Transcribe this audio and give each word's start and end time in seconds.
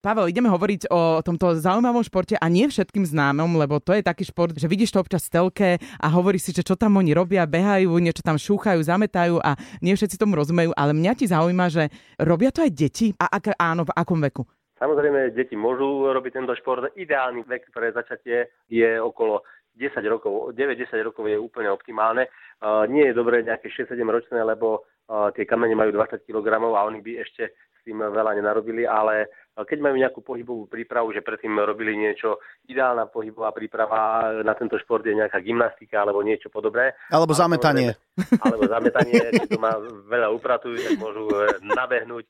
Pavel, 0.00 0.32
ideme 0.32 0.48
hovoriť 0.48 0.88
o 0.88 1.20
tomto 1.20 1.60
zaujímavom 1.60 2.00
športe 2.00 2.32
a 2.32 2.48
nie 2.48 2.64
všetkým 2.64 3.04
známom, 3.04 3.60
lebo 3.60 3.84
to 3.84 3.92
je 3.92 4.00
taký 4.00 4.24
šport, 4.24 4.56
že 4.56 4.64
vidíš 4.64 4.96
to 4.96 5.04
občas 5.04 5.28
v 5.28 5.32
telke 5.36 5.70
a 5.76 6.06
hovorí 6.08 6.40
si, 6.40 6.56
že 6.56 6.64
čo 6.64 6.72
tam 6.72 6.96
oni 6.96 7.12
robia, 7.12 7.44
behajú, 7.44 7.92
niečo 8.00 8.24
tam 8.24 8.40
šúchajú, 8.40 8.80
zametajú 8.80 9.44
a 9.44 9.60
nie 9.84 9.92
všetci 9.92 10.16
tomu 10.16 10.40
rozumejú, 10.40 10.72
ale 10.72 10.96
mňa 10.96 11.12
ti 11.20 11.28
zaujíma, 11.28 11.68
že 11.68 11.92
robia 12.16 12.48
to 12.48 12.64
aj 12.64 12.72
deti 12.72 13.12
a 13.20 13.28
ak, 13.28 13.52
áno, 13.60 13.84
v 13.84 13.92
akom 13.92 14.24
veku? 14.24 14.48
Samozrejme, 14.80 15.36
deti 15.36 15.52
môžu 15.52 16.08
robiť 16.08 16.32
tento 16.32 16.56
šport. 16.56 16.96
Ideálny 16.96 17.44
vek 17.44 17.68
pre 17.68 17.92
začatie 17.92 18.48
je 18.72 18.96
okolo 18.96 19.44
10 19.76 20.00
rokov, 20.08 20.56
9-10 20.56 20.96
rokov 21.12 21.28
je 21.28 21.36
úplne 21.36 21.68
optimálne. 21.68 22.24
Uh, 22.64 22.88
nie 22.88 23.04
je 23.04 23.12
dobré 23.12 23.44
nejaké 23.44 23.68
6-7 23.68 24.00
ročné, 24.08 24.40
lebo 24.40 24.80
uh, 24.80 25.28
tie 25.36 25.44
kamene 25.44 25.76
majú 25.76 25.92
20 25.92 26.24
kg 26.24 26.56
a 26.56 26.88
oni 26.88 27.04
by 27.04 27.20
ešte 27.20 27.52
s 27.80 27.84
tým 27.88 28.04
veľa 28.04 28.36
nenarobili, 28.36 28.84
ale 28.84 29.32
keď 29.56 29.78
majú 29.80 29.96
nejakú 29.96 30.20
pohybovú 30.20 30.64
prípravu, 30.68 31.12
že 31.16 31.24
predtým 31.24 31.56
robili 31.58 31.96
niečo, 31.96 32.40
ideálna 32.68 33.08
pohybová 33.08 33.56
príprava 33.56 34.30
na 34.44 34.52
tento 34.52 34.76
šport 34.76 35.04
je 35.04 35.16
nejaká 35.16 35.40
gymnastika 35.40 36.04
alebo 36.04 36.20
niečo 36.20 36.52
podobné. 36.52 36.92
Alebo 37.08 37.32
zametanie. 37.32 37.96
Alebo 38.44 38.68
zametanie, 38.68 39.20
keď 39.32 39.48
to 39.56 39.60
má 39.60 39.74
veľa 40.06 40.28
upratujú, 40.32 40.76
tak 40.76 40.96
môžu 41.00 41.24
e, 41.32 41.56
nabehnúť. 41.64 42.28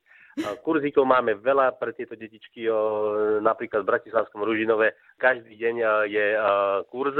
Kurzíkov 0.63 1.05
máme 1.05 1.43
veľa 1.43 1.75
pre 1.77 1.91
tieto 1.91 2.15
detičky, 2.15 2.71
napríklad 3.43 3.83
v 3.83 3.91
Bratislavskom 3.91 4.47
Ružinove 4.47 4.95
každý 5.19 5.59
deň 5.59 5.75
e, 5.83 5.87
je 6.15 6.27
e, 6.35 6.41
kurz 6.89 7.19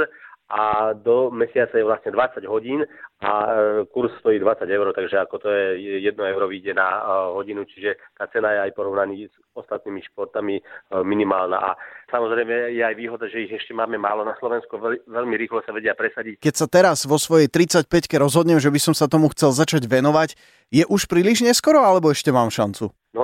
a 0.51 0.91
do 0.93 1.31
mesiaca 1.31 1.79
je 1.79 1.87
vlastne 1.87 2.11
20 2.11 2.43
hodín 2.43 2.83
a 3.23 3.31
e, 3.31 3.85
kurz 3.87 4.11
stojí 4.19 4.35
20 4.35 4.67
eur, 4.67 4.91
takže 4.91 5.15
ako 5.23 5.35
to 5.39 5.47
je 5.47 5.65
1 6.03 6.11
euro 6.19 6.51
vyjde 6.51 6.75
na 6.75 6.87
e, 6.91 7.01
hodinu, 7.31 7.63
čiže 7.63 7.95
tá 8.19 8.27
cena 8.27 8.51
je 8.51 8.59
aj 8.67 8.71
porovnaní 8.75 9.31
s 9.31 9.35
ostatnými 9.55 10.03
športami 10.11 10.59
e, 10.59 10.61
minimálna. 11.07 11.55
A 11.55 11.69
samozrejme 12.11 12.75
je 12.75 12.83
aj 12.83 12.95
výhoda, 12.99 13.31
že 13.31 13.47
ich 13.47 13.53
ešte 13.55 13.71
máme 13.71 13.95
málo 13.95 14.27
na 14.27 14.35
Slovensku, 14.43 14.75
veľmi 15.07 15.35
rýchlo 15.39 15.63
sa 15.63 15.71
vedia 15.71 15.95
presadiť. 15.95 16.43
Keď 16.43 16.55
sa 16.59 16.67
teraz 16.67 17.07
vo 17.07 17.15
svojej 17.15 17.47
35-ke 17.47 18.19
rozhodnem, 18.19 18.59
že 18.59 18.67
by 18.67 18.79
som 18.91 18.93
sa 18.97 19.07
tomu 19.07 19.31
chcel 19.31 19.55
začať 19.55 19.87
venovať, 19.87 20.35
je 20.67 20.83
už 20.83 21.07
príliš 21.07 21.47
neskoro, 21.47 21.79
alebo 21.79 22.11
ešte 22.11 22.31
mám 22.35 22.51
šancu? 22.51 22.91
No, 23.11 23.20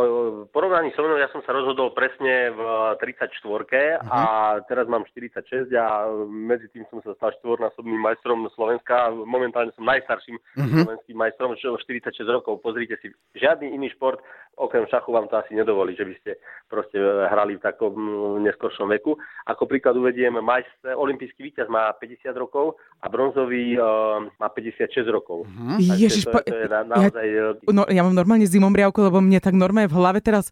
porovnaní 0.67 0.91
so 0.99 0.99
mnou, 0.99 1.15
ja 1.15 1.31
som 1.31 1.39
sa 1.47 1.55
rozhodol 1.55 1.95
presne 1.95 2.51
v 2.51 2.59
34 2.99 3.39
uh-huh. 3.39 4.03
a 4.11 4.19
mhm. 4.59 4.67
teraz 4.67 4.83
mám 4.91 5.07
46 5.07 5.71
a 5.79 6.11
medzi 6.27 6.67
tým 6.75 6.83
som 6.91 6.99
sa 7.07 7.15
stal 7.15 7.31
štvornásobným 7.39 7.95
majstrom 7.95 8.43
Slovenska. 8.51 9.15
Momentálne 9.15 9.71
som 9.79 9.87
najstarším 9.87 10.35
uh-huh. 10.35 10.83
slovenským 10.83 11.15
majstrom, 11.15 11.55
čo 11.55 11.79
46 11.79 12.19
rokov. 12.27 12.59
Pozrite 12.59 12.99
si, 12.99 13.15
žiadny 13.39 13.71
iný 13.71 13.87
šport 13.95 14.19
okrem 14.57 14.85
šachu 14.89 15.13
vám 15.13 15.29
to 15.29 15.37
asi 15.37 15.53
nedovolí, 15.53 15.93
že 15.93 16.05
by 16.05 16.13
ste 16.19 16.31
proste 16.65 16.97
hrali 17.29 17.55
v 17.55 17.63
takom 17.63 17.93
neskoršom 18.41 18.89
veku. 18.89 19.13
Ako 19.45 19.69
príklad 19.69 19.93
uvediem, 19.95 20.33
majster, 20.41 20.97
olimpijský 20.97 21.53
víťaz 21.53 21.69
má 21.69 21.93
50 21.93 22.33
rokov 22.33 22.81
a 22.99 23.05
bronzový 23.07 23.77
uh, 23.77 24.25
má 24.41 24.49
56 24.49 25.05
rokov. 25.13 25.45
Uh-huh. 25.45 25.77
Ježiš, 25.77 26.25
to, 26.25 26.41
to 26.41 26.57
je 26.57 26.67
na, 26.67 26.81
naozaj... 26.83 27.25
Ja, 27.29 27.53
no, 27.69 27.85
ja 27.85 28.01
mám 28.01 28.17
normálne 28.17 28.49
zimomriavku, 28.49 28.97
lebo 29.05 29.21
mne 29.21 29.37
tak 29.37 29.53
normálne 29.53 29.87
v 29.87 29.95
hlave 29.95 30.19
teraz 30.25 30.49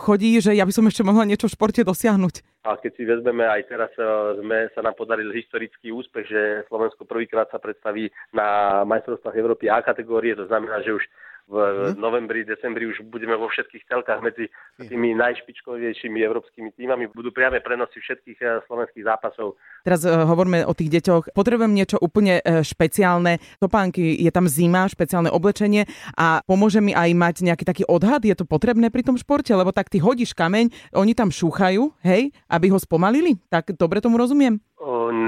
chodí, 0.00 0.38
že 0.42 0.54
ja 0.54 0.66
by 0.66 0.72
som 0.74 0.86
ešte 0.88 1.06
mohla 1.06 1.24
niečo 1.24 1.46
v 1.46 1.54
športe 1.54 1.80
dosiahnuť. 1.86 2.64
A 2.68 2.76
keď 2.76 2.92
si 2.98 3.02
vezmeme, 3.08 3.48
aj 3.48 3.62
teraz 3.70 3.92
uh, 3.96 4.36
sme, 4.36 4.68
sa 4.76 4.84
nám 4.84 4.92
podaril 4.92 5.32
historický 5.32 5.88
úspech, 5.88 6.26
že 6.28 6.42
Slovensko 6.68 7.08
prvýkrát 7.08 7.48
sa 7.48 7.56
predstaví 7.56 8.12
na 8.34 8.82
majstrovstvách 8.84 9.38
Európy 9.40 9.72
A 9.72 9.80
kategórie, 9.80 10.36
to 10.36 10.44
znamená, 10.44 10.84
že 10.84 10.92
už 10.92 11.04
v 11.48 11.56
hmm. 11.56 11.96
novembri, 11.96 12.44
decembri 12.44 12.84
už 12.84 13.08
budeme 13.08 13.32
vo 13.32 13.48
všetkých 13.48 13.88
celkách 13.88 14.20
medzi 14.20 14.52
tými 14.76 15.16
najšpičkovejšími 15.16 16.20
európskymi 16.20 16.76
týmami. 16.76 17.08
Budú 17.08 17.32
priame 17.32 17.64
prenosy 17.64 18.04
všetkých 18.04 18.38
eh, 18.44 18.48
slovenských 18.68 19.04
zápasov. 19.08 19.56
Teraz 19.80 20.04
uh, 20.04 20.28
hovoríme 20.28 20.68
o 20.68 20.76
tých 20.76 21.00
deťoch. 21.00 21.32
Potrebujem 21.32 21.72
niečo 21.72 21.96
úplne 22.04 22.44
uh, 22.44 22.60
špeciálne. 22.60 23.40
Topánky, 23.56 24.20
je 24.20 24.28
tam 24.28 24.44
zima, 24.44 24.84
špeciálne 24.92 25.32
oblečenie 25.32 25.88
a 26.20 26.44
pomôže 26.44 26.84
mi 26.84 26.92
aj 26.92 27.16
mať 27.16 27.36
nejaký 27.48 27.64
taký 27.64 27.84
odhad. 27.88 28.28
Je 28.28 28.36
to 28.36 28.44
potrebné 28.44 28.92
pri 28.92 29.00
tom 29.00 29.16
športe? 29.16 29.48
Lebo 29.56 29.72
tak 29.72 29.88
ty 29.88 30.04
hodíš 30.04 30.36
kameň, 30.36 30.92
oni 30.92 31.16
tam 31.16 31.32
šúchajú, 31.32 31.96
hej, 32.04 32.28
aby 32.52 32.66
ho 32.68 32.76
spomalili? 32.76 33.40
Tak 33.48 33.72
dobre 33.80 34.04
tomu 34.04 34.20
rozumiem? 34.20 34.60
O, 34.78 34.84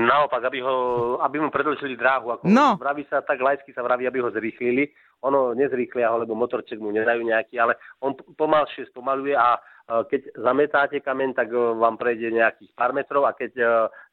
naopak, 0.06 0.40
aby, 0.44 0.64
ho, 0.64 0.76
aby 1.20 1.36
mu 1.40 1.52
predlžili 1.52 1.96
dráhu. 1.96 2.32
Ako 2.36 2.48
no. 2.48 2.76
Vraví 2.80 3.04
sa 3.08 3.20
tak 3.20 3.40
laicky 3.40 3.72
sa 3.76 3.84
vraví, 3.84 4.08
aby 4.08 4.20
ho 4.20 4.30
zrýchlili 4.32 4.88
ono 5.20 5.52
nezrýchlia 5.52 6.08
ho, 6.08 6.24
lebo 6.24 6.32
motorček 6.32 6.80
mu 6.80 6.88
nedajú 6.88 7.20
nejaký, 7.20 7.60
ale 7.60 7.76
on 8.00 8.16
pomalšie 8.16 8.88
spomaluje 8.88 9.36
a 9.36 9.60
keď 9.90 10.38
zametáte 10.38 11.02
kameň, 11.02 11.34
tak 11.34 11.50
vám 11.52 11.98
prejde 11.98 12.30
nejakých 12.30 12.72
pár 12.78 12.94
metrov 12.94 13.26
a 13.26 13.34
keď 13.34 13.58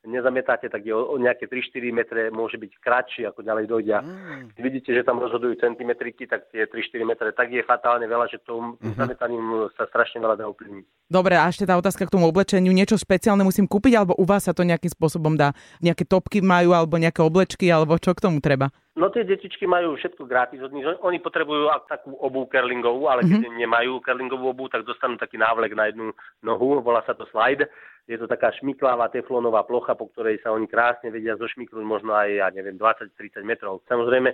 nezametáte, 0.07 0.71
tak 0.71 0.87
je 0.87 0.95
o 0.95 1.19
nejaké 1.19 1.51
3-4 1.51 1.91
metre 1.91 2.21
môže 2.31 2.55
byť 2.55 2.71
kratší, 2.79 3.21
ako 3.27 3.43
ďalej 3.43 3.65
dojde. 3.67 3.99
Mm. 3.99 4.55
Vidíte, 4.55 4.95
že 4.95 5.03
tam 5.03 5.19
rozhodujú 5.19 5.59
centimetriky, 5.59 6.23
tak 6.25 6.47
tie 6.49 6.63
3-4 6.63 7.03
metre, 7.03 7.29
tak 7.35 7.51
je 7.51 7.59
fatálne 7.67 8.07
veľa, 8.07 8.31
že 8.31 8.39
tým 8.41 8.79
mm-hmm. 8.79 8.95
zametaním 8.95 9.67
sa 9.75 9.83
strašne 9.91 10.23
veľa 10.23 10.39
dá 10.39 10.47
ovplyvniť. 10.47 11.11
Dobre, 11.11 11.35
a 11.35 11.51
ešte 11.51 11.67
tá 11.67 11.75
otázka 11.75 12.07
k 12.07 12.13
tomu 12.15 12.31
oblečeniu. 12.31 12.71
Niečo 12.71 12.95
špeciálne 12.95 13.43
musím 13.43 13.67
kúpiť, 13.67 13.93
alebo 13.99 14.15
u 14.15 14.23
vás 14.23 14.47
sa 14.47 14.55
to 14.55 14.63
nejakým 14.63 14.91
spôsobom 14.91 15.35
dá? 15.35 15.51
Nejaké 15.83 16.07
topky 16.07 16.39
majú, 16.39 16.71
alebo 16.71 16.95
nejaké 16.95 17.19
oblečky, 17.19 17.67
alebo 17.67 17.99
čo 17.99 18.15
k 18.15 18.23
tomu 18.23 18.39
treba? 18.39 18.71
No 18.97 19.13
tie 19.13 19.21
detičky 19.21 19.69
majú 19.69 19.93
všetko 19.93 20.25
gratis 20.25 20.57
od 20.57 20.73
nich. 20.73 20.81
Oni 21.05 21.21
potrebujú 21.21 21.69
takú 21.85 22.17
obu 22.17 22.49
curlingovú, 22.49 23.05
ale 23.05 23.29
keď 23.29 23.45
mm-hmm. 23.45 23.61
nemajú 23.61 23.91
curlingovú 24.01 24.49
obu, 24.49 24.65
tak 24.73 24.89
dostanú 24.89 25.21
taký 25.21 25.37
návlek 25.37 25.77
na 25.77 25.93
jednu 25.93 26.17
nohu, 26.41 26.81
volá 26.81 27.05
sa 27.05 27.13
to 27.13 27.29
slide. 27.29 27.69
Je 28.07 28.15
to 28.15 28.27
taká 28.27 28.55
šmiklavá 28.55 29.11
teflónová 29.11 29.67
plocha, 29.67 29.91
po 29.91 30.07
ktorej 30.07 30.39
sa 30.39 30.55
oni 30.55 30.63
krásne 30.63 31.11
vedia 31.11 31.35
zošmiknúť 31.35 31.83
možno 31.83 32.15
aj, 32.15 32.29
ja 32.39 32.47
neviem, 32.55 32.79
20-30 32.79 33.43
metrov. 33.43 33.83
Samozrejme, 33.91 34.31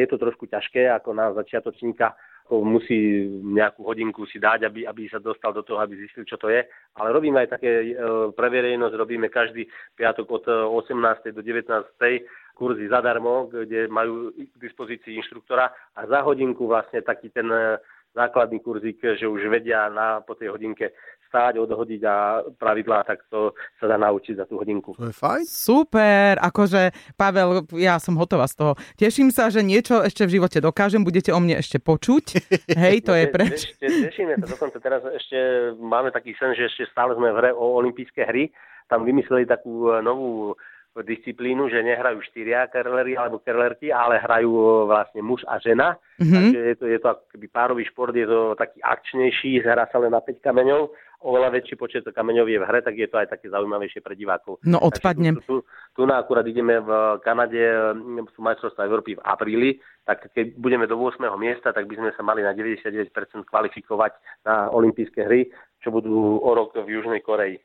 je 0.00 0.06
to 0.08 0.16
trošku 0.16 0.48
ťažké, 0.48 0.88
ako 0.88 1.12
na 1.12 1.28
začiatočníka 1.36 2.16
musí 2.58 3.30
nejakú 3.30 3.86
hodinku 3.86 4.26
si 4.26 4.42
dať, 4.42 4.66
aby, 4.66 4.82
aby 4.82 5.06
sa 5.06 5.22
dostal 5.22 5.54
do 5.54 5.62
toho, 5.62 5.78
aby 5.78 5.94
zistil, 5.94 6.26
čo 6.26 6.34
to 6.34 6.50
je. 6.50 6.66
Ale 6.98 7.14
robíme 7.14 7.38
aj 7.38 7.54
také 7.54 7.70
e, 7.70 7.94
pre 8.34 8.50
verejnosť, 8.50 8.94
robíme 8.98 9.30
každý 9.30 9.70
piatok 9.94 10.26
od 10.26 10.44
18. 10.82 11.30
do 11.30 11.42
19 11.46 11.70
kurzy 12.58 12.90
zadarmo, 12.90 13.46
kde 13.46 13.86
majú 13.86 14.34
k 14.34 14.54
dispozícii 14.58 15.14
inštruktora 15.16 15.70
a 15.94 16.00
za 16.10 16.20
hodinku 16.26 16.66
vlastne 16.66 17.06
taký 17.06 17.30
ten 17.30 17.46
e, 17.46 17.78
základný 18.14 18.58
kurzík, 18.60 18.98
že 19.18 19.26
už 19.26 19.46
vedia 19.50 19.86
na, 19.90 20.20
po 20.20 20.34
tej 20.34 20.50
hodinke 20.50 20.90
stáť, 21.30 21.62
odhodiť 21.62 22.02
a 22.10 22.42
pravidlá, 22.58 23.06
tak 23.06 23.22
to 23.30 23.54
sa 23.78 23.86
dá 23.86 23.94
naučiť 23.94 24.34
za 24.34 24.44
tú 24.50 24.58
hodinku. 24.58 24.98
To 24.98 25.06
je 25.06 25.14
fajn. 25.14 25.46
Super, 25.46 26.42
akože 26.42 27.14
Pavel, 27.14 27.70
ja 27.78 28.02
som 28.02 28.18
hotová 28.18 28.50
z 28.50 28.58
toho. 28.58 28.72
Teším 28.98 29.30
sa, 29.30 29.46
že 29.46 29.62
niečo 29.62 30.02
ešte 30.02 30.26
v 30.26 30.42
živote 30.42 30.58
dokážem, 30.58 31.06
budete 31.06 31.30
o 31.30 31.38
mne 31.38 31.62
ešte 31.62 31.78
počuť. 31.78 32.50
Hej, 32.82 33.06
to 33.06 33.14
no, 33.14 33.18
je 33.22 33.24
preč. 33.30 33.56
Tešíme 33.78 34.42
sa, 34.42 34.46
dokonca 34.50 34.82
teraz 34.82 35.06
ešte 35.06 35.38
máme 35.78 36.10
taký 36.10 36.34
sen, 36.34 36.50
že 36.58 36.66
ešte 36.66 36.90
stále 36.90 37.14
sme 37.14 37.30
v 37.30 37.38
hre 37.38 37.50
o 37.54 37.78
olympijské 37.78 38.26
hry. 38.26 38.50
Tam 38.90 39.06
vymysleli 39.06 39.46
takú 39.46 39.86
novú 40.02 40.58
disciplínu, 40.98 41.70
že 41.70 41.86
nehrajú 41.86 42.18
štyria 42.26 42.66
kerlery 42.66 43.14
alebo 43.14 43.38
kerlerky, 43.38 43.94
ale 43.94 44.18
hrajú 44.18 44.50
e, 44.50 44.66
vlastne 44.90 45.22
muž 45.22 45.46
a 45.46 45.62
žena. 45.62 45.94
Mm-hmm. 46.18 46.34
Takže 46.34 46.58
je 46.58 46.76
to, 46.76 46.84
je 46.90 46.98
to 46.98 47.08
akoby 47.14 47.46
párový 47.46 47.84
šport, 47.86 48.10
je 48.10 48.26
to 48.26 48.58
taký 48.58 48.82
akčnejší, 48.82 49.62
hrá 49.62 49.86
sa 49.86 50.02
len 50.02 50.10
na 50.10 50.18
5 50.18 50.42
kameňov, 50.42 50.90
oveľa 51.20 51.52
väčší 51.52 51.76
počet 51.76 52.02
kameňov 52.02 52.48
je 52.48 52.58
v 52.58 52.66
hre, 52.66 52.80
tak 52.80 52.96
je 52.96 53.06
to 53.06 53.20
aj 53.20 53.28
také 53.30 53.52
zaujímavejšie 53.52 54.00
pre 54.00 54.16
divákov. 54.16 54.58
No 54.64 54.80
odpadnem. 54.80 55.38
Tu, 55.38 55.44
tu, 55.44 55.46
tu, 55.46 55.56
tu 55.94 56.00
na 56.08 56.16
akurát 56.18 56.44
ideme 56.48 56.80
v 56.80 56.90
Kanade, 57.20 57.60
sú 58.32 58.40
majstrovstvá 58.40 58.88
Európy 58.88 59.20
v 59.20 59.24
apríli, 59.24 59.70
tak 60.08 60.32
keď 60.32 60.56
budeme 60.56 60.88
do 60.88 60.96
8. 60.96 61.20
miesta, 61.36 61.76
tak 61.76 61.86
by 61.86 61.94
sme 62.00 62.10
sa 62.16 62.22
mali 62.24 62.40
na 62.40 62.56
99% 62.56 63.12
kvalifikovať 63.46 64.12
na 64.48 64.72
olympijské 64.72 65.28
hry, 65.28 65.52
čo 65.84 65.92
budú 65.92 66.40
o 66.40 66.50
rok 66.56 66.76
v 66.76 66.88
Južnej 66.88 67.20
Koreji. 67.20 67.60